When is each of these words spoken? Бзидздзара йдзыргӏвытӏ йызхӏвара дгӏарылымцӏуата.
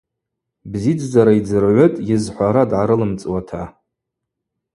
Бзидздзара 0.71 1.33
йдзыргӏвытӏ 1.39 2.03
йызхӏвара 2.09 2.63
дгӏарылымцӏуата. 2.69 3.61